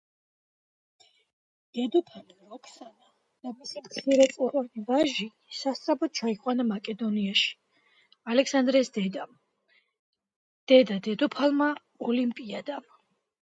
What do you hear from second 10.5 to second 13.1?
დედა-დედოფალმა ოლიმპიადამ.